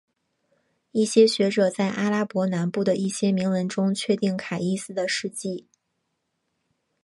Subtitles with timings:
[0.91, 5.67] 一些学者在阿拉伯南部的一些铭文中确定卡伊斯的事迹。